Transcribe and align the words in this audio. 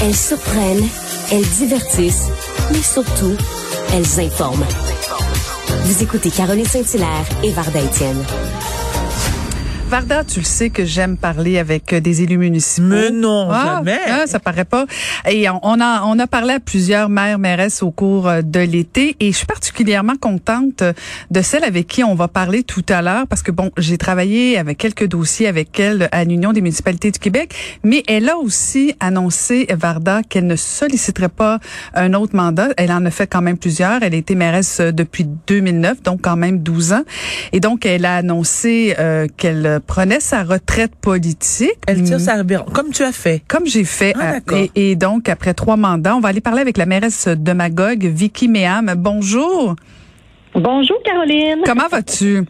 Elles 0.00 0.14
surprennent, 0.14 0.88
elles 1.32 1.48
divertissent, 1.48 2.28
mais 2.70 2.82
surtout, 2.82 3.36
elles 3.92 4.20
informent. 4.20 4.64
Vous 5.84 6.02
écoutez 6.04 6.30
Caroline 6.30 6.64
Saint-Hilaire 6.64 7.26
et 7.42 7.50
Varda 7.50 7.80
Étienne. 7.80 8.24
Varda, 9.88 10.22
tu 10.22 10.40
le 10.40 10.44
sais 10.44 10.68
que 10.68 10.84
j'aime 10.84 11.16
parler 11.16 11.58
avec 11.58 11.94
euh, 11.94 12.00
des 12.00 12.20
élus 12.20 12.36
municipaux. 12.36 12.88
Mais 12.88 13.10
non, 13.10 13.48
ah, 13.50 13.76
jamais. 13.78 13.98
Ah, 14.06 14.26
ça 14.26 14.38
paraît 14.38 14.66
pas. 14.66 14.84
Et 15.26 15.48
on, 15.48 15.80
a 15.80 16.02
on 16.04 16.18
a 16.18 16.26
parlé 16.26 16.54
à 16.54 16.60
plusieurs 16.60 17.08
maires 17.08 17.38
mairesses 17.38 17.82
au 17.82 17.90
cours 17.90 18.28
euh, 18.28 18.42
de 18.42 18.60
l'été 18.60 19.16
et 19.18 19.32
je 19.32 19.36
suis 19.38 19.46
particulièrement 19.46 20.16
contente 20.20 20.82
de 21.30 21.40
celle 21.40 21.64
avec 21.64 21.86
qui 21.86 22.04
on 22.04 22.14
va 22.14 22.28
parler 22.28 22.64
tout 22.64 22.84
à 22.90 23.00
l'heure 23.00 23.26
parce 23.26 23.42
que 23.42 23.50
bon, 23.50 23.70
j'ai 23.78 23.96
travaillé 23.96 24.58
avec 24.58 24.76
quelques 24.76 25.06
dossiers 25.06 25.46
avec 25.46 25.80
elle 25.80 26.10
à 26.12 26.22
l'Union 26.22 26.52
des 26.52 26.60
municipalités 26.60 27.10
du 27.10 27.18
Québec, 27.18 27.54
mais 27.82 28.02
elle 28.08 28.28
a 28.28 28.36
aussi 28.36 28.94
annoncé 29.00 29.68
Varda 29.70 30.22
qu'elle 30.22 30.46
ne 30.46 30.56
solliciterait 30.56 31.30
pas 31.30 31.60
un 31.94 32.12
autre 32.12 32.36
mandat. 32.36 32.68
Elle 32.76 32.92
en 32.92 33.06
a 33.06 33.10
fait 33.10 33.26
quand 33.26 33.40
même 33.40 33.56
plusieurs. 33.56 34.02
Elle 34.02 34.12
a 34.12 34.18
été 34.18 34.34
mairesse 34.34 34.82
depuis 34.82 35.24
2009, 35.46 36.02
donc 36.02 36.20
quand 36.20 36.36
même 36.36 36.58
12 36.58 36.92
ans. 36.92 37.04
Et 37.52 37.60
donc 37.60 37.86
elle 37.86 38.04
a 38.04 38.16
annoncé 38.16 38.94
euh, 38.98 39.26
qu'elle 39.38 39.77
prenait 39.78 40.20
sa 40.20 40.42
retraite 40.42 40.94
politique. 40.94 41.78
Elle 41.86 42.02
tire 42.02 42.20
sa 42.20 42.42
comme 42.72 42.90
tu 42.90 43.02
as 43.02 43.12
fait. 43.12 43.42
Comme 43.48 43.66
j'ai 43.66 43.84
fait. 43.84 44.14
Ah, 44.18 44.36
euh, 44.50 44.66
et, 44.74 44.90
et, 44.90 44.96
donc, 44.96 45.28
après 45.28 45.54
trois 45.54 45.76
mandats, 45.76 46.16
on 46.16 46.20
va 46.20 46.28
aller 46.28 46.40
parler 46.40 46.60
avec 46.60 46.76
la 46.76 46.86
mairesse 46.86 47.28
de 47.28 47.52
Magog, 47.52 48.04
Vicky 48.04 48.48
Méham. 48.48 48.94
Bonjour. 48.96 49.74
Bonjour, 50.54 50.96
Caroline. 51.04 51.60
Comment 51.64 51.88
vas-tu? 51.88 52.44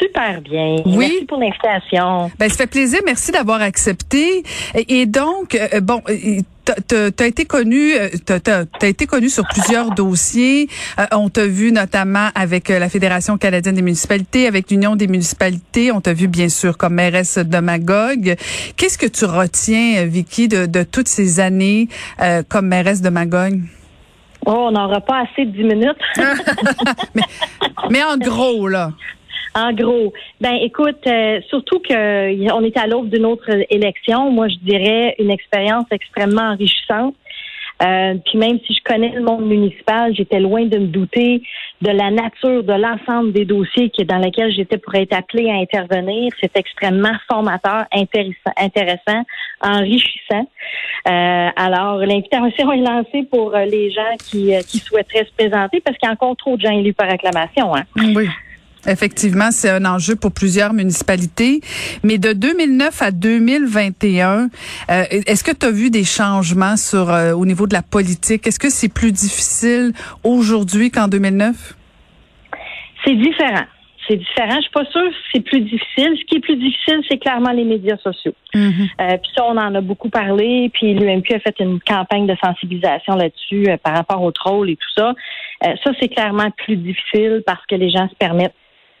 Super 0.00 0.40
bien. 0.40 0.76
Oui. 0.86 0.96
Merci 0.96 1.24
pour 1.26 1.38
l'invitation. 1.38 2.30
Ben, 2.38 2.48
ça 2.48 2.56
fait 2.56 2.66
plaisir. 2.66 3.00
Merci 3.04 3.32
d'avoir 3.32 3.60
accepté. 3.60 4.42
Et, 4.74 5.00
et 5.00 5.06
donc, 5.06 5.54
euh, 5.54 5.80
bon, 5.80 6.02
tu 6.88 7.22
as 7.22 7.26
été 7.26 7.44
connu, 7.44 7.92
t'as 8.24 8.64
as 8.80 8.86
été 8.86 9.06
connu 9.06 9.28
sur 9.28 9.44
plusieurs 9.44 9.90
dossiers. 9.90 10.68
Euh, 10.98 11.06
on 11.12 11.28
t'a 11.28 11.46
vu 11.46 11.72
notamment 11.72 12.28
avec 12.34 12.70
euh, 12.70 12.78
la 12.78 12.88
Fédération 12.88 13.38
canadienne 13.38 13.74
des 13.74 13.82
municipalités, 13.82 14.46
avec 14.46 14.70
l'Union 14.70 14.96
des 14.96 15.06
municipalités. 15.06 15.92
On 15.92 16.00
t'a 16.00 16.12
vu 16.12 16.28
bien 16.28 16.48
sûr 16.48 16.76
comme 16.76 16.94
mairesse 16.94 17.38
de 17.38 17.58
Magog. 17.58 18.36
Qu'est-ce 18.76 18.98
que 18.98 19.06
tu 19.06 19.24
retiens, 19.24 20.04
Vicky, 20.06 20.48
de, 20.48 20.66
de 20.66 20.82
toutes 20.82 21.08
ces 21.08 21.40
années 21.40 21.88
euh, 22.20 22.42
comme 22.48 22.66
mairesse 22.68 23.02
de 23.02 23.10
Magog? 23.10 23.60
Oh, 24.46 24.68
on 24.68 24.72
n'aura 24.72 25.00
pas 25.00 25.22
assez 25.22 25.44
de 25.44 25.50
dix 25.50 25.64
minutes. 25.64 25.98
mais, 27.14 27.22
mais 27.90 28.02
en 28.02 28.16
gros, 28.16 28.68
là. 28.68 28.92
En 29.54 29.72
gros, 29.72 30.12
ben 30.40 30.54
écoute, 30.54 31.04
euh, 31.06 31.40
surtout 31.48 31.80
que 31.80 32.52
on 32.52 32.62
est 32.62 32.76
à 32.76 32.86
l'aube 32.86 33.08
d'une 33.08 33.26
autre 33.26 33.50
élection, 33.68 34.30
moi 34.30 34.48
je 34.48 34.56
dirais 34.62 35.16
une 35.18 35.30
expérience 35.30 35.86
extrêmement 35.90 36.52
enrichissante. 36.52 37.14
Euh, 37.82 38.14
puis 38.26 38.36
même 38.36 38.58
si 38.66 38.74
je 38.74 38.82
connais 38.84 39.08
le 39.08 39.22
monde 39.22 39.46
municipal, 39.46 40.14
j'étais 40.14 40.38
loin 40.38 40.66
de 40.66 40.76
me 40.76 40.86
douter 40.86 41.42
de 41.80 41.90
la 41.90 42.10
nature 42.10 42.62
de 42.62 42.74
l'ensemble 42.74 43.32
des 43.32 43.46
dossiers 43.46 43.88
qui 43.88 44.04
dans 44.04 44.18
lesquels 44.18 44.52
j'étais 44.52 44.76
pour 44.76 44.94
être 44.96 45.14
appelée 45.14 45.48
à 45.48 45.54
intervenir. 45.54 46.30
C'est 46.42 46.54
extrêmement 46.58 47.14
formateur, 47.26 47.86
intéressant, 47.90 49.24
enrichissant. 49.62 50.46
Euh, 51.08 51.48
alors, 51.56 52.00
l'invitation 52.00 52.70
est 52.70 52.82
lancée 52.82 53.26
pour 53.30 53.52
les 53.52 53.90
gens 53.90 54.16
qui, 54.28 54.52
qui 54.68 54.78
souhaiteraient 54.78 55.24
se 55.24 55.32
présenter 55.32 55.80
parce 55.80 55.96
qu'il 55.96 56.06
y 56.06 56.10
a 56.10 56.12
encore 56.12 56.36
trop 56.36 56.58
de 56.58 56.60
gens 56.60 56.78
élus 56.78 56.92
par 56.92 57.08
acclamation. 57.08 57.74
Hein? 57.74 57.84
Oui. 57.96 58.28
Effectivement, 58.86 59.50
c'est 59.50 59.70
un 59.70 59.84
enjeu 59.84 60.16
pour 60.16 60.32
plusieurs 60.32 60.72
municipalités. 60.72 61.60
Mais 62.02 62.18
de 62.18 62.32
2009 62.32 63.02
à 63.02 63.10
2021, 63.10 64.48
euh, 64.90 65.04
est-ce 65.10 65.44
que 65.44 65.52
tu 65.52 65.66
as 65.66 65.70
vu 65.70 65.90
des 65.90 66.04
changements 66.04 66.76
sur 66.76 67.10
euh, 67.10 67.32
au 67.32 67.44
niveau 67.44 67.66
de 67.66 67.74
la 67.74 67.82
politique? 67.82 68.46
Est-ce 68.46 68.58
que 68.58 68.70
c'est 68.70 68.92
plus 68.92 69.12
difficile 69.12 69.92
aujourd'hui 70.24 70.90
qu'en 70.90 71.08
2009? 71.08 71.74
C'est 73.04 73.16
différent. 73.16 73.64
C'est 74.08 74.16
différent. 74.16 74.56
Je 74.56 74.62
suis 74.62 74.70
pas 74.72 74.84
sûre 74.86 75.08
que 75.08 75.16
c'est 75.32 75.40
plus 75.40 75.60
difficile. 75.60 76.16
Ce 76.18 76.24
qui 76.24 76.36
est 76.36 76.40
plus 76.40 76.56
difficile, 76.56 77.00
c'est 77.08 77.18
clairement 77.18 77.52
les 77.52 77.64
médias 77.64 77.98
sociaux. 77.98 78.34
Mm-hmm. 78.54 78.88
Euh, 79.00 79.16
puis 79.18 79.30
ça, 79.36 79.44
on 79.46 79.56
en 79.56 79.74
a 79.74 79.80
beaucoup 79.82 80.08
parlé. 80.08 80.70
Puis 80.72 80.94
l'UMQ 80.94 81.34
a 81.34 81.38
fait 81.38 81.54
une 81.60 81.80
campagne 81.80 82.26
de 82.26 82.34
sensibilisation 82.42 83.14
là-dessus 83.14 83.68
par 83.84 83.94
rapport 83.94 84.22
au 84.22 84.32
troll 84.32 84.70
et 84.70 84.76
tout 84.76 84.90
ça. 84.96 85.14
ça, 85.62 85.90
c'est 86.00 86.08
clairement 86.08 86.50
plus 86.64 86.76
difficile 86.76 87.42
parce 87.46 87.64
que 87.66 87.76
les 87.76 87.90
gens 87.90 88.08
se 88.08 88.14
permettent 88.16 88.54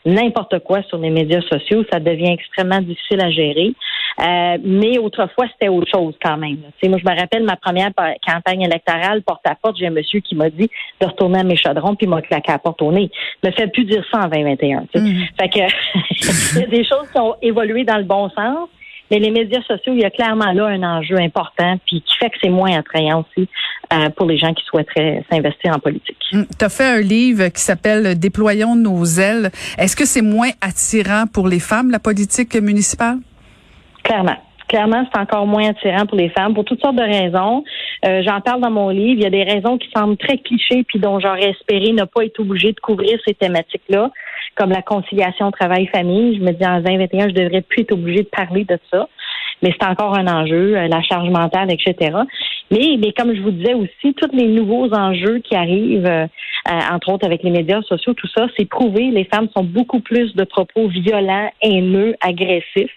n'importe 0.04 0.58
quoi 0.60 0.82
sur 0.84 0.98
les 0.98 1.10
médias 1.10 1.42
sociaux, 1.42 1.84
ça 1.92 2.00
devient 2.00 2.32
extrêmement 2.32 2.80
difficile 2.80 3.20
à 3.20 3.30
gérer. 3.30 3.74
Euh, 4.18 4.58
mais 4.62 4.98
autrefois, 4.98 5.46
c'était 5.52 5.68
autre 5.68 5.90
chose 5.90 6.14
quand 6.22 6.36
même. 6.36 6.58
moi, 6.84 6.98
je 6.98 7.10
me 7.10 7.18
rappelle 7.18 7.44
ma 7.44 7.56
première 7.56 7.90
campagne 8.26 8.62
électorale, 8.62 9.22
porte 9.22 9.46
à 9.46 9.54
porte, 9.54 9.76
j'ai 9.78 9.86
un 9.86 9.90
monsieur 9.90 10.20
qui 10.20 10.34
m'a 10.34 10.50
dit 10.50 10.68
de 11.00 11.06
retourner 11.06 11.40
à 11.40 11.44
mes 11.44 11.56
chaudrons, 11.56 11.94
puis 11.94 12.06
m'a 12.06 12.20
claqué 12.20 12.50
à 12.50 12.54
la 12.54 12.58
porte 12.58 12.82
au 12.82 12.92
nez. 12.92 13.10
Me 13.44 13.50
fait 13.50 13.68
plus 13.68 13.84
dire 13.84 14.04
ça 14.10 14.20
en 14.20 14.28
2021. 14.28 14.80
Mm. 14.94 15.24
Fait 15.40 15.48
que 15.48 15.58
il 16.54 16.60
y 16.60 16.64
a 16.64 16.66
des 16.66 16.84
choses 16.84 17.10
qui 17.10 17.18
ont 17.18 17.36
évolué 17.40 17.84
dans 17.84 17.98
le 17.98 18.04
bon 18.04 18.28
sens. 18.30 18.68
Mais 19.10 19.18
les 19.18 19.30
médias 19.30 19.62
sociaux, 19.62 19.92
il 19.92 20.00
y 20.00 20.04
a 20.04 20.10
clairement 20.10 20.52
là 20.52 20.66
un 20.66 20.82
enjeu 20.82 21.16
important, 21.16 21.76
puis 21.86 22.02
qui 22.02 22.16
fait 22.16 22.30
que 22.30 22.36
c'est 22.42 22.50
moins 22.50 22.78
attrayant 22.78 23.24
aussi 23.24 23.48
euh, 23.92 24.08
pour 24.10 24.26
les 24.26 24.38
gens 24.38 24.54
qui 24.54 24.64
souhaiteraient 24.64 25.24
s'investir 25.30 25.74
en 25.74 25.78
politique. 25.78 26.16
Mm. 26.32 26.42
tu 26.58 26.64
as 26.64 26.68
fait 26.68 26.84
un 26.84 27.00
livre 27.00 27.48
qui 27.48 27.60
s'appelle 27.60 28.18
Déployons 28.18 28.76
nos 28.76 29.04
ailes. 29.04 29.50
Est-ce 29.78 29.96
que 29.96 30.04
c'est 30.04 30.22
moins 30.22 30.50
attirant 30.60 31.24
pour 31.32 31.48
les 31.48 31.60
femmes, 31.60 31.90
la 31.90 31.98
politique 31.98 32.54
municipale? 32.54 33.18
Clairement. 34.04 34.36
Clairement, 34.68 35.04
c'est 35.12 35.20
encore 35.20 35.48
moins 35.48 35.70
attirant 35.70 36.06
pour 36.06 36.16
les 36.16 36.28
femmes 36.28 36.54
pour 36.54 36.64
toutes 36.64 36.80
sortes 36.80 36.94
de 36.94 37.02
raisons. 37.02 37.64
Euh, 38.04 38.22
J'en 38.26 38.40
parle 38.40 38.60
dans 38.60 38.70
mon 38.70 38.88
livre. 38.88 39.20
Il 39.20 39.22
y 39.22 39.26
a 39.26 39.30
des 39.30 39.44
raisons 39.44 39.78
qui 39.78 39.88
semblent 39.94 40.16
très 40.16 40.38
clichés 40.38 40.84
puis 40.84 40.98
dont 40.98 41.20
j'aurais 41.20 41.50
espéré 41.50 41.92
ne 41.92 42.04
pas 42.04 42.24
être 42.24 42.40
obligée 42.40 42.72
de 42.72 42.80
couvrir 42.80 43.18
ces 43.26 43.34
thématiques-là, 43.34 44.10
comme 44.56 44.70
la 44.70 44.82
conciliation 44.82 45.50
travail-famille. 45.50 46.38
Je 46.38 46.42
me 46.42 46.52
dis 46.52 46.66
en 46.66 46.80
2021, 46.80 47.28
je 47.28 47.34
devrais 47.34 47.62
plus 47.62 47.82
être 47.82 47.92
obligée 47.92 48.22
de 48.22 48.28
parler 48.28 48.64
de 48.64 48.78
ça 48.90 49.08
mais 49.62 49.74
c'est 49.78 49.86
encore 49.86 50.16
un 50.16 50.26
enjeu, 50.26 50.76
euh, 50.76 50.88
la 50.88 51.02
charge 51.02 51.28
mentale, 51.28 51.70
etc. 51.70 52.16
Mais, 52.70 52.96
mais 52.98 53.12
comme 53.12 53.34
je 53.34 53.40
vous 53.40 53.50
disais 53.50 53.74
aussi, 53.74 54.14
tous 54.14 54.30
les 54.32 54.46
nouveaux 54.46 54.92
enjeux 54.92 55.40
qui 55.40 55.54
arrivent, 55.54 56.06
euh, 56.06 56.26
euh, 56.68 56.80
entre 56.92 57.12
autres 57.12 57.26
avec 57.26 57.42
les 57.42 57.50
médias 57.50 57.82
sociaux, 57.82 58.14
tout 58.14 58.28
ça, 58.28 58.46
c'est 58.56 58.68
prouvé. 58.68 59.10
Les 59.10 59.24
femmes 59.24 59.48
sont 59.56 59.64
beaucoup 59.64 60.00
plus 60.00 60.34
de 60.34 60.44
propos 60.44 60.88
violents, 60.88 61.50
haineux, 61.62 62.14
agressifs. 62.20 62.92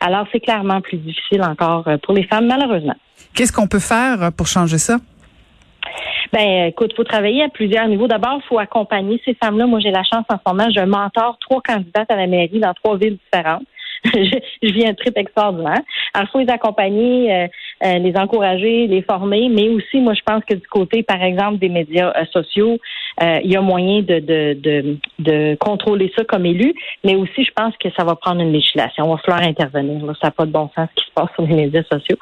Alors, 0.00 0.26
c'est 0.32 0.40
clairement 0.40 0.80
plus 0.80 0.98
difficile 0.98 1.42
encore 1.42 1.84
pour 2.02 2.14
les 2.14 2.24
femmes, 2.24 2.46
malheureusement. 2.46 2.96
Qu'est-ce 3.34 3.52
qu'on 3.52 3.68
peut 3.68 3.80
faire 3.80 4.30
pour 4.36 4.46
changer 4.46 4.78
ça? 4.78 4.98
Ben, 6.32 6.66
écoute, 6.66 6.94
faut 6.96 7.04
travailler 7.04 7.42
à 7.42 7.48
plusieurs 7.48 7.88
niveaux. 7.88 8.06
D'abord, 8.06 8.40
il 8.42 8.46
faut 8.48 8.58
accompagner 8.58 9.20
ces 9.24 9.34
femmes-là. 9.34 9.66
Moi, 9.66 9.80
j'ai 9.80 9.90
la 9.90 10.04
chance 10.04 10.24
en 10.28 10.36
ce 10.36 10.52
moment, 10.52 10.70
je 10.74 10.80
mentor 10.80 11.38
trois 11.40 11.60
candidates 11.60 12.10
à 12.10 12.16
la 12.16 12.26
mairie 12.26 12.60
dans 12.60 12.74
trois 12.74 12.96
villes 12.96 13.18
différentes. 13.24 13.64
je, 14.04 14.38
je 14.62 14.72
vis 14.72 14.86
un 14.86 14.94
trip 14.94 15.16
extraordinaire. 15.18 15.80
Alors, 16.14 16.28
il 16.28 16.32
faut 16.32 16.38
les 16.38 16.48
accompagner, 16.48 17.34
euh, 17.34 17.46
euh, 17.84 17.98
les 17.98 18.16
encourager, 18.16 18.86
les 18.86 19.02
former, 19.02 19.48
mais 19.48 19.68
aussi, 19.68 20.00
moi, 20.00 20.14
je 20.14 20.22
pense 20.24 20.42
que 20.44 20.54
du 20.54 20.66
côté, 20.68 21.02
par 21.02 21.22
exemple, 21.22 21.58
des 21.58 21.68
médias 21.68 22.12
euh, 22.16 22.24
sociaux, 22.32 22.78
il 23.20 23.50
y 23.50 23.56
a 23.56 23.60
moyen 23.60 24.00
de, 24.00 24.18
de, 24.18 24.54
de, 24.54 24.96
de, 25.18 25.56
contrôler 25.56 26.12
ça 26.16 26.24
comme 26.24 26.46
élu, 26.46 26.74
mais 27.04 27.16
aussi, 27.16 27.44
je 27.44 27.50
pense 27.54 27.76
que 27.76 27.88
ça 27.96 28.04
va 28.04 28.14
prendre 28.16 28.40
une 28.40 28.52
législation. 28.52 29.04
On 29.04 29.14
va 29.14 29.18
falloir 29.18 29.46
intervenir. 29.46 30.04
Là. 30.04 30.14
Ça 30.20 30.28
n'a 30.28 30.30
pas 30.30 30.46
de 30.46 30.52
bon 30.52 30.70
sens 30.74 30.88
ce 30.96 31.02
qui 31.02 31.08
se 31.08 31.12
passe 31.12 31.28
sur 31.34 31.46
les 31.46 31.54
médias 31.54 31.82
sociaux. 31.84 32.16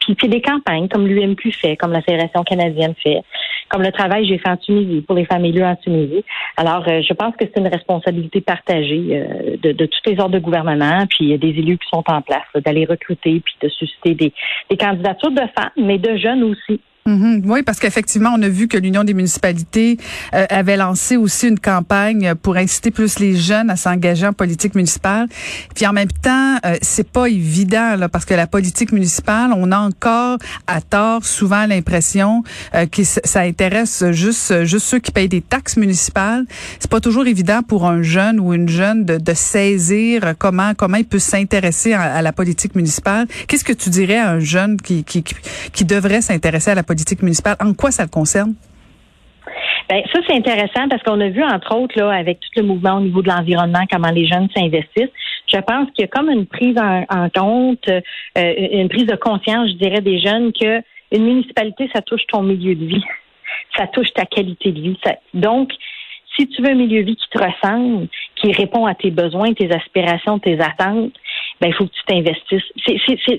Puis, 0.00 0.14
puis 0.14 0.28
des 0.28 0.40
campagnes 0.40 0.88
comme 0.88 1.06
l'UMQ 1.06 1.52
fait, 1.52 1.76
comme 1.76 1.92
la 1.92 2.02
Fédération 2.02 2.42
canadienne 2.44 2.94
fait, 3.02 3.22
comme 3.68 3.82
le 3.82 3.92
travail 3.92 4.26
j'ai 4.26 4.38
fait 4.38 4.48
en 4.48 4.56
Tunisie 4.56 5.02
pour 5.02 5.16
les 5.16 5.24
femmes 5.24 5.44
élues 5.44 5.64
en 5.64 5.76
Tunisie. 5.76 6.24
Alors, 6.56 6.84
je 6.86 7.14
pense 7.14 7.34
que 7.36 7.44
c'est 7.44 7.60
une 7.60 7.68
responsabilité 7.68 8.40
partagée 8.40 9.24
de, 9.62 9.72
de 9.72 9.86
tous 9.86 10.10
les 10.10 10.18
ordres 10.18 10.34
de 10.34 10.38
gouvernement, 10.38 11.06
puis 11.08 11.26
il 11.26 11.30
y 11.30 11.34
a 11.34 11.38
des 11.38 11.48
élus 11.48 11.78
qui 11.78 11.88
sont 11.88 12.04
en 12.06 12.22
place, 12.22 12.44
d'aller 12.54 12.84
recruter 12.84 13.40
puis 13.40 13.54
de 13.60 13.68
susciter 13.68 14.14
des, 14.14 14.32
des 14.70 14.76
candidatures 14.76 15.32
de 15.32 15.42
femmes, 15.56 15.70
mais 15.76 15.98
de 15.98 16.16
jeunes 16.16 16.42
aussi 16.44 16.80
Mhm. 17.06 17.42
Oui, 17.46 17.62
parce 17.62 17.78
qu'effectivement, 17.78 18.30
on 18.36 18.42
a 18.42 18.48
vu 18.48 18.66
que 18.66 18.76
l'Union 18.76 19.04
des 19.04 19.14
municipalités 19.14 19.96
euh, 20.34 20.44
avait 20.50 20.76
lancé 20.76 21.16
aussi 21.16 21.46
une 21.46 21.58
campagne 21.58 22.34
pour 22.34 22.56
inciter 22.56 22.90
plus 22.90 23.20
les 23.20 23.36
jeunes 23.36 23.70
à 23.70 23.76
s'engager 23.76 24.26
en 24.26 24.32
politique 24.32 24.74
municipale. 24.74 25.28
Puis 25.76 25.86
en 25.86 25.92
même 25.92 26.10
temps, 26.10 26.56
euh, 26.66 26.76
c'est 26.82 27.08
pas 27.08 27.28
évident 27.28 27.94
là, 27.96 28.08
parce 28.08 28.24
que 28.24 28.34
la 28.34 28.48
politique 28.48 28.90
municipale, 28.90 29.52
on 29.54 29.70
a 29.70 29.78
encore 29.78 30.38
à 30.66 30.80
tort 30.80 31.24
souvent 31.24 31.66
l'impression 31.66 32.42
euh, 32.74 32.86
que 32.86 33.04
ça 33.04 33.40
intéresse 33.40 34.04
juste 34.10 34.64
juste 34.64 34.86
ceux 34.86 34.98
qui 34.98 35.12
payent 35.12 35.28
des 35.28 35.42
taxes 35.42 35.76
municipales. 35.76 36.44
C'est 36.80 36.90
pas 36.90 37.00
toujours 37.00 37.26
évident 37.28 37.62
pour 37.62 37.86
un 37.86 38.02
jeune 38.02 38.40
ou 38.40 38.52
une 38.52 38.68
jeune 38.68 39.04
de, 39.04 39.18
de 39.18 39.34
saisir 39.34 40.34
comment 40.38 40.74
comment 40.74 40.96
il 40.96 41.04
peut 41.04 41.20
s'intéresser 41.20 41.92
à, 41.92 42.20
la 42.20 42.32
politique 42.32 42.74
municipale. 42.74 43.28
Qu'est-ce 43.46 43.64
que 43.64 43.72
tu 43.72 43.90
dirais 43.90 44.18
à 44.18 44.30
un 44.30 44.40
jeune 44.40 44.80
qui 44.80 45.04
qui, 45.04 45.22
qui 45.22 45.84
devrait 45.84 46.20
s'intéresser 46.20 46.72
à 46.72 46.74
la 46.74 46.82
politique 46.82 46.95
politique 46.96 47.22
municipale. 47.22 47.56
En 47.60 47.74
quoi 47.74 47.90
ça 47.90 48.04
le 48.04 48.08
concerne? 48.08 48.54
Ben, 49.88 50.02
ça, 50.12 50.18
c'est 50.26 50.34
intéressant 50.34 50.88
parce 50.88 51.02
qu'on 51.02 51.20
a 51.20 51.28
vu, 51.28 51.44
entre 51.44 51.76
autres, 51.76 51.96
là, 51.96 52.10
avec 52.10 52.40
tout 52.40 52.48
le 52.56 52.62
mouvement 52.64 52.96
au 52.96 53.00
niveau 53.00 53.22
de 53.22 53.28
l'environnement, 53.28 53.84
comment 53.90 54.10
les 54.10 54.26
jeunes 54.26 54.48
s'investissent. 54.56 55.14
Je 55.52 55.58
pense 55.58 55.88
qu'il 55.92 56.02
y 56.02 56.04
a 56.04 56.08
comme 56.08 56.28
une 56.28 56.46
prise 56.46 56.76
en, 56.76 57.28
compte, 57.30 57.88
euh, 57.88 58.00
une 58.36 58.88
prise 58.88 59.06
de 59.06 59.14
conscience, 59.14 59.68
je 59.70 59.74
dirais, 59.74 60.00
des 60.00 60.18
jeunes 60.18 60.52
que 60.52 60.82
une 61.12 61.24
municipalité, 61.24 61.88
ça 61.94 62.02
touche 62.02 62.26
ton 62.26 62.42
milieu 62.42 62.74
de 62.74 62.84
vie. 62.84 63.04
Ça 63.76 63.86
touche 63.86 64.12
ta 64.12 64.24
qualité 64.24 64.72
de 64.72 64.80
vie. 64.80 64.98
donc, 65.34 65.70
si 66.36 66.46
tu 66.48 66.62
veux 66.62 66.70
un 66.70 66.74
milieu 66.74 67.02
de 67.02 67.06
vie 67.06 67.16
qui 67.16 67.28
te 67.30 67.38
ressemble, 67.38 68.08
qui 68.34 68.52
répond 68.52 68.86
à 68.86 68.94
tes 68.94 69.10
besoins, 69.10 69.54
tes 69.54 69.72
aspirations, 69.72 70.38
tes 70.38 70.60
attentes, 70.60 71.12
ben 71.60 71.68
il 71.68 71.74
faut 71.74 71.86
que 71.86 71.92
tu 71.92 72.04
t'investisses. 72.06 72.62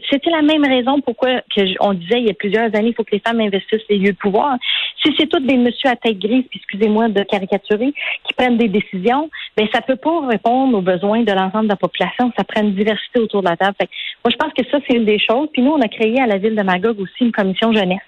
C'était 0.10 0.30
la 0.30 0.42
même 0.42 0.66
raison 0.66 1.02
pourquoi 1.02 1.42
que 1.56 1.62
on 1.80 1.94
disait 1.94 2.20
il 2.20 2.28
y 2.28 2.32
a 2.32 2.34
plusieurs 2.34 2.74
années, 2.76 2.90
il 2.90 2.96
faut 2.96 3.04
que 3.04 3.12
les 3.12 3.20
femmes 3.20 3.40
investissent 3.40 3.88
les 3.90 3.98
lieux 3.98 4.14
de 4.14 4.18
pouvoir. 4.18 4.58
Si 5.04 5.14
c'est 5.18 5.28
toutes 5.28 5.46
des 5.46 5.58
messieurs 5.58 5.92
à 5.92 5.96
tête 5.96 6.18
grise, 6.18 6.46
excusez-moi 6.54 7.10
de 7.10 7.24
caricaturer, 7.24 7.94
qui 8.24 8.34
prennent 8.36 8.58
des 8.58 8.70
décisions, 8.70 9.30
ben 9.56 9.68
ça 9.74 9.82
peut 9.82 9.96
pas 9.96 10.28
répondre 10.28 10.78
aux 10.78 10.82
besoins 10.82 11.22
de 11.22 11.32
l'ensemble 11.32 11.66
de 11.66 11.74
la 11.74 11.76
population. 11.76 12.32
Ça 12.38 12.44
prend 12.44 12.62
une 12.62 12.76
diversité 12.76 13.20
autour 13.20 13.42
de 13.42 13.50
la 13.50 13.58
table. 13.58 13.76
moi, 13.80 14.32
je 14.32 14.38
pense 14.38 14.54
que 14.54 14.64
ça, 14.72 14.80
c'est 14.88 14.96
une 14.96 15.06
des 15.06 15.20
choses. 15.20 15.50
Puis 15.54 15.62
nous, 15.62 15.72
on 15.72 15.82
a 15.82 15.88
créé 15.88 16.20
à 16.20 16.28
la 16.28 16.38
ville 16.38 16.56
de 16.56 16.64
Magog 16.64 17.00
aussi 17.00 17.24
une 17.24 17.32
commission 17.32 17.72
jeunesse. 17.72 18.00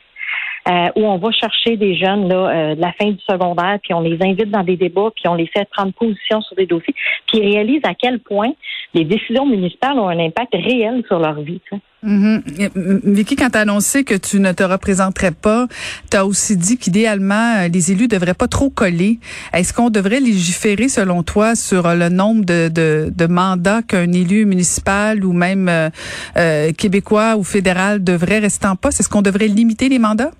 Euh, 0.67 0.89
où 0.97 1.05
on 1.05 1.17
va 1.17 1.31
chercher 1.31 1.77
des 1.77 1.95
jeunes 1.95 2.27
là, 2.27 2.49
euh, 2.49 2.75
de 2.75 2.81
la 2.81 2.91
fin 2.91 3.09
du 3.09 3.19
secondaire, 3.27 3.79
puis 3.81 3.93
on 3.93 4.01
les 4.01 4.17
invite 4.21 4.51
dans 4.51 4.61
des 4.61 4.75
débats, 4.75 5.09
puis 5.15 5.27
on 5.27 5.33
les 5.33 5.47
fait 5.47 5.67
prendre 5.71 5.93
position 5.93 6.41
sur 6.41 6.55
des 6.57 6.65
dossiers, 6.65 6.93
puis 7.27 7.39
ils 7.39 7.55
réalisent 7.55 7.85
à 7.85 7.95
quel 7.95 8.19
point 8.19 8.51
les 8.93 9.05
décisions 9.05 9.45
municipales 9.45 9.97
ont 9.99 10.09
un 10.09 10.19
impact 10.19 10.53
réel 10.53 11.03
sur 11.07 11.19
leur 11.19 11.39
vie. 11.41 11.61
Mm-hmm. 12.03 13.11
Vicky, 13.13 13.35
quand 13.35 13.49
tu 13.49 13.57
as 13.57 13.61
annoncé 13.61 14.03
que 14.03 14.15
tu 14.15 14.39
ne 14.39 14.51
te 14.51 14.63
représenterais 14.63 15.31
pas, 15.31 15.67
tu 16.09 16.17
as 16.17 16.25
aussi 16.25 16.55
dit 16.55 16.77
qu'idéalement, 16.77 17.57
euh, 17.57 17.67
les 17.67 17.91
élus 17.91 18.07
devraient 18.07 18.33
pas 18.33 18.47
trop 18.47 18.69
coller. 18.69 19.19
Est-ce 19.53 19.73
qu'on 19.73 19.89
devrait 19.89 20.21
légiférer, 20.21 20.87
selon 20.87 21.23
toi, 21.23 21.55
sur 21.55 21.93
le 21.93 22.09
nombre 22.09 22.45
de, 22.45 23.27
mandats 23.27 23.81
qu'un 23.83 24.11
élu 24.11 24.45
municipal 24.45 25.23
ou 25.23 25.33
même 25.33 25.69
euh, 25.69 25.89
euh, 26.37 26.71
québécois 26.71 27.35
ou 27.35 27.43
fédéral 27.43 28.03
devrait 28.03 28.39
rester 28.39 28.67
en 28.67 28.75
poste? 28.75 29.01
Est-ce 29.01 29.09
qu'on 29.09 29.21
devrait 29.21 29.47
limiter 29.47 29.89
les 29.89 29.99
mandats? 29.99 30.31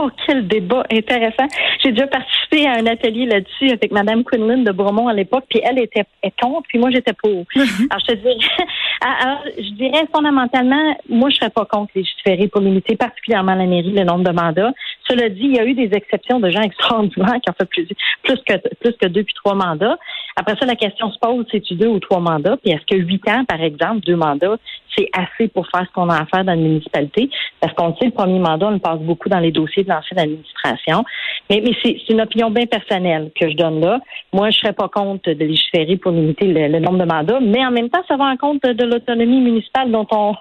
Oh, 0.00 0.10
quel 0.24 0.46
débat 0.46 0.84
intéressant. 0.92 1.48
J'ai 1.82 1.90
déjà 1.90 2.06
participé 2.06 2.68
à 2.68 2.74
un 2.74 2.86
atelier 2.86 3.26
là-dessus 3.26 3.70
avec 3.70 3.90
Mme 3.90 4.22
Quinlan 4.22 4.58
de 4.58 4.70
Bromont 4.70 5.08
à 5.08 5.12
l'époque, 5.12 5.44
puis 5.50 5.60
elle 5.64 5.80
était 5.80 6.04
contre, 6.40 6.68
puis 6.68 6.78
moi 6.78 6.90
j'étais 6.90 7.14
pour. 7.14 7.44
Mm-hmm. 7.56 7.86
Alors, 7.90 8.04
je 8.08 8.12
te 8.12 8.18
dirais, 8.18 8.36
alors, 9.00 9.42
je 9.56 9.70
dirais 9.72 10.04
fondamentalement, 10.14 10.96
moi 11.08 11.30
je 11.30 11.36
serais 11.36 11.50
pas 11.50 11.64
contre 11.64 11.90
légiférer 11.96 12.46
pour 12.46 12.60
limiter 12.60 12.94
particulièrement 12.94 13.56
la 13.56 13.66
mairie 13.66 13.90
le 13.90 14.04
nombre 14.04 14.22
de 14.22 14.30
mandats. 14.30 14.72
Cela 15.08 15.28
dit, 15.30 15.40
il 15.42 15.56
y 15.56 15.58
a 15.58 15.64
eu 15.64 15.74
des 15.74 15.90
exceptions 15.92 16.38
de 16.38 16.48
gens 16.48 16.62
extraordinaires 16.62 17.40
qui 17.42 17.50
ont 17.50 17.54
fait 17.58 17.68
plus, 17.68 17.88
plus 18.22 18.38
que 18.46 18.54
plus 18.80 18.92
que 19.00 19.08
deux 19.08 19.24
puis 19.24 19.34
trois 19.34 19.54
mandats. 19.54 19.98
Après 20.36 20.54
ça, 20.60 20.66
la 20.66 20.76
question 20.76 21.10
se 21.10 21.18
pose, 21.18 21.44
c'est-tu 21.50 21.74
deux 21.74 21.88
ou 21.88 21.98
trois 21.98 22.20
mandats? 22.20 22.56
Puis 22.58 22.72
est-ce 22.72 22.86
que 22.86 22.96
huit 22.96 23.26
ans, 23.28 23.44
par 23.44 23.60
exemple, 23.60 24.00
deux 24.06 24.14
mandats, 24.14 24.58
c'est 24.96 25.08
assez 25.12 25.48
pour 25.48 25.66
faire 25.68 25.86
ce 25.86 25.92
qu'on 25.92 26.08
a 26.08 26.22
à 26.22 26.26
faire 26.26 26.44
dans 26.44 26.52
la 26.52 26.56
municipalité? 26.56 27.30
Parce 27.60 27.72
qu'on 27.74 27.94
sait, 27.96 28.06
le 28.06 28.10
premier 28.12 28.38
mandat, 28.38 28.66
on 28.66 28.72
le 28.72 28.78
passe 28.78 29.00
beaucoup 29.00 29.28
dans 29.28 29.38
les 29.38 29.52
dossiers 29.52 29.84
de 29.84 29.88
l'ancienne 29.88 30.18
administration. 30.18 31.04
Mais, 31.50 31.62
mais 31.64 31.72
c'est 31.82 31.96
une 32.08 32.20
opinion 32.20 32.50
bien 32.50 32.66
personnelle 32.66 33.30
que 33.38 33.48
je 33.48 33.56
donne 33.56 33.80
là. 33.80 34.00
Moi, 34.32 34.50
je 34.50 34.58
serais 34.58 34.72
pas 34.72 34.88
contre 34.88 35.30
de 35.30 35.44
légiférer 35.44 35.96
pour 35.96 36.12
limiter 36.12 36.46
le, 36.46 36.78
nombre 36.78 36.98
de 36.98 37.04
mandats, 37.04 37.40
mais 37.40 37.64
en 37.64 37.70
même 37.70 37.88
temps, 37.88 38.02
ça 38.08 38.16
va 38.16 38.24
en 38.24 38.36
compte 38.36 38.62
de 38.62 38.84
l'autonomie 38.84 39.40
municipale 39.40 39.90
dont 39.90 40.06
on, 40.10 40.34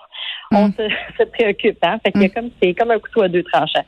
on 0.51 0.67
mm. 0.67 0.73
se, 1.17 1.23
préoccupe. 1.23 1.77
Hein? 1.83 1.97
Fait 2.03 2.15
a 2.15 2.19
mm. 2.19 2.29
comme 2.29 2.49
c'est 2.61 2.73
comme 2.73 2.91
un 2.91 2.99
couteau 2.99 3.21
à 3.21 3.27
deux 3.27 3.44
tranchants. 3.44 3.85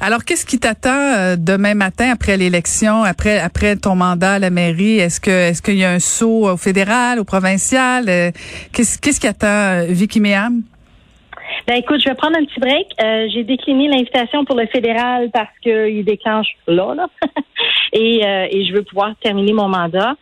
Alors, 0.00 0.24
qu'est-ce 0.24 0.46
qui 0.46 0.58
t'attend 0.58 0.90
euh, 0.90 1.36
demain 1.36 1.74
matin 1.74 2.10
après 2.12 2.36
l'élection, 2.36 3.02
après 3.02 3.38
après 3.38 3.76
ton 3.76 3.96
mandat 3.96 4.34
à 4.34 4.38
la 4.38 4.50
mairie? 4.50 4.98
Est-ce 4.98 5.20
que 5.20 5.30
est-ce 5.30 5.62
qu'il 5.62 5.76
y 5.76 5.84
a 5.84 5.90
un 5.90 5.98
saut 5.98 6.48
au 6.48 6.56
fédéral, 6.56 7.18
au 7.18 7.24
provincial? 7.24 8.08
Euh, 8.08 8.30
Qu'est-ce 8.72 9.00
qu'est-ce 9.00 9.20
qui 9.20 9.26
attend 9.26 9.46
euh, 9.46 9.86
Vicky 9.88 10.20
Méham? 10.20 10.62
Ben 11.66 11.76
écoute, 11.76 12.00
je 12.02 12.08
vais 12.08 12.14
prendre 12.14 12.36
un 12.36 12.44
petit 12.44 12.60
break. 12.60 12.86
j'ai 13.32 13.44
décliné 13.44 13.88
l'invitation 13.88 14.44
pour 14.44 14.56
le 14.56 14.66
fédéral 14.66 15.30
parce 15.32 15.56
qu'il 15.62 16.04
déclenche 16.04 16.48
là, 16.66 16.94
là. 16.94 17.06
et, 17.92 18.20
et 18.50 18.66
je 18.66 18.72
veux 18.74 18.82
pouvoir 18.82 19.14
terminer 19.22 19.52
mon 19.52 19.68
mandat. 19.68 20.14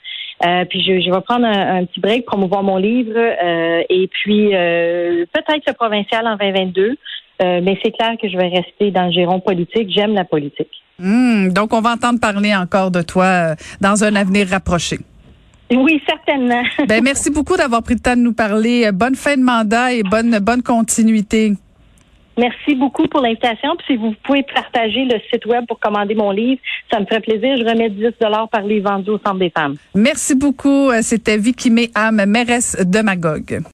Euh, 0.45 0.65
puis 0.65 0.83
je, 0.83 1.01
je, 1.01 1.11
vais 1.11 1.21
prendre 1.21 1.47
un, 1.47 1.85
petit 1.85 2.01
break, 2.01 2.25
promouvoir 2.25 2.63
mon 2.63 2.77
livre 2.77 3.17
euh, 3.17 3.83
et 3.89 4.09
puis 4.09 4.51
euh, 4.55 5.25
peut-être 5.33 5.63
le 5.67 5.73
provincial 5.73 6.27
en 6.27 6.37
2022. 6.37 6.97
mais 7.41 7.79
c'est 7.83 7.93
clair 7.93 8.17
que 8.21 8.29
je 8.29 8.37
vais 8.37 8.49
rester 8.49 8.91
dans 8.91 9.07
le 9.07 9.13
giron 9.13 9.41
politique. 9.41 9.89
J'aime 9.91 10.15
la 10.15 10.25
politique. 10.25 10.71
Hmm, 10.99 11.49
donc, 11.49 11.73
on 11.73 11.81
va 11.81 11.93
entendre 11.93 12.21
parler 12.21 12.55
encore 12.55 12.91
de 12.91 13.03
toi 13.03 13.55
dans 13.81 14.05
un 14.05 14.15
avenir 14.15 14.49
rapproché. 14.49 14.99
Oui, 15.71 16.03
certainement. 16.07 16.63
ben, 16.89 17.03
merci 17.03 17.31
beaucoup 17.31 17.57
d'avoir 17.57 17.83
pris 17.83 17.95
le 17.95 18.01
temps 18.01 18.17
de 18.17 18.21
nous 18.21 18.35
parler. 18.35 18.91
Bonne 18.93 19.15
fin 19.15 19.37
de 19.37 19.43
mandat 19.43 19.95
et 19.95 20.03
bonne, 20.03 20.39
bonne 20.41 20.63
continuité. 20.63 21.55
Merci 22.37 22.75
beaucoup 22.75 23.07
pour 23.09 23.21
l'invitation. 23.21 23.77
Puis 23.77 23.95
si 23.95 23.97
vous 23.97 24.15
pouvez 24.25 24.43
partager 24.43 25.05
le 25.05 25.19
site 25.31 25.47
web 25.47 25.65
pour 25.67 25.79
commander 25.79 26.15
mon 26.15 26.31
livre, 26.31 26.61
ça 26.91 27.01
me 27.01 27.07
ferait 27.07 27.21
plaisir. 27.21 27.57
Je 27.57 27.65
remets 27.65 27.91
10 27.91 28.15
dollars 28.21 28.49
par 28.49 28.63
livre 28.63 28.91
vendu 28.91 29.11
au 29.11 29.19
Centre 29.19 29.39
des 29.39 29.51
femmes. 29.51 29.77
Merci 29.95 30.35
beaucoup. 30.35 30.91
C'était 31.03 31.37
Vicky 31.37 31.71
Méham, 31.71 32.25
mairesse 32.27 32.77
de 32.85 33.01
Magog. 33.01 33.63